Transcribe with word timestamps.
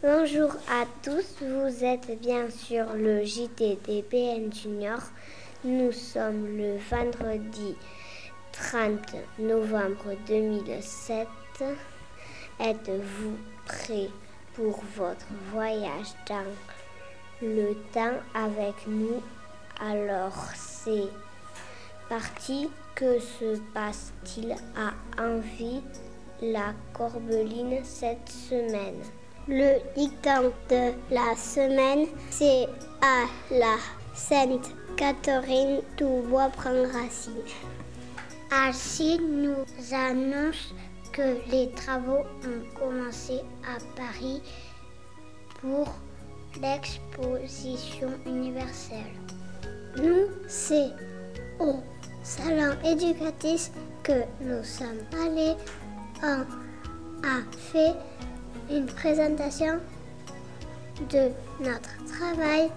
Bonjour 0.00 0.52
à 0.70 0.84
tous, 1.02 1.42
vous 1.42 1.84
êtes 1.84 2.20
bien 2.20 2.48
sur 2.50 2.92
le 2.92 3.24
JT 3.24 3.80
Junior. 4.52 5.00
Nous 5.64 5.90
sommes 5.90 6.56
le 6.56 6.76
vendredi 6.88 7.74
30 8.52 9.16
novembre 9.40 10.14
2007. 10.28 11.26
Êtes-vous 12.60 13.38
prêts 13.66 14.08
pour 14.54 14.80
votre 14.94 15.26
voyage 15.52 16.14
dans 16.28 16.46
le 17.42 17.74
temps 17.92 18.20
avec 18.36 18.86
nous? 18.86 19.20
Alors 19.80 20.44
c'est 20.54 21.08
parti. 22.08 22.70
Que 22.94 23.18
se 23.18 23.58
passe-t-il? 23.74 24.52
À 24.76 24.92
Envie 25.20 25.82
la 26.40 26.72
Corbeline 26.92 27.80
cette 27.82 28.28
semaine 28.28 29.02
Le 29.50 29.78
dicton 29.96 30.52
de 30.68 30.92
la 31.10 31.34
semaine, 31.34 32.06
c'est 32.28 32.66
à 33.00 33.24
la 33.50 33.76
Sainte 34.12 34.74
Catherine, 34.94 35.80
tout 35.96 36.22
bois 36.28 36.50
prend 36.50 36.82
racine. 36.92 37.32
Ainsi 38.52 39.18
nous 39.18 39.64
annonce 39.90 40.74
que 41.14 41.38
les 41.50 41.70
travaux 41.70 42.24
ont 42.44 42.78
commencé 42.78 43.40
à 43.64 43.78
Paris 43.96 44.42
pour 45.62 45.94
l'exposition 46.60 48.10
universelle. 48.26 49.14
Nous, 49.96 50.26
c'est 50.46 50.90
au 51.58 51.76
salon 52.22 52.76
éducatif 52.84 53.70
que 54.02 54.24
nous 54.42 54.62
sommes 54.62 55.06
allés. 55.24 55.54
On 56.22 56.42
a 57.26 57.42
fait 57.56 57.94
une 58.70 58.86
présentation 58.86 59.78
de 61.10 61.30
notre 61.60 61.96
travail 62.06 62.70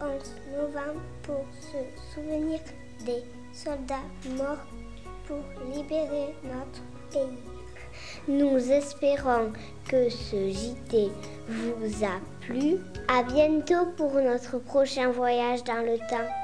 11 0.00 0.36
novembre 0.56 1.00
pour 1.22 1.46
se 1.60 1.78
souvenir 2.14 2.60
des 3.06 3.24
soldats 3.54 4.08
morts 4.36 4.66
pour 5.26 5.42
libérer 5.74 6.34
notre 6.44 6.82
pays. 7.10 7.51
Nous 8.28 8.70
espérons 8.70 9.52
que 9.88 10.08
ce 10.08 10.50
JT 10.50 11.10
vous 11.48 12.04
a 12.04 12.20
plu. 12.40 12.78
À 13.08 13.22
bientôt 13.22 13.86
pour 13.96 14.14
notre 14.14 14.58
prochain 14.58 15.10
voyage 15.10 15.64
dans 15.64 15.84
le 15.84 15.98
temps. 15.98 16.41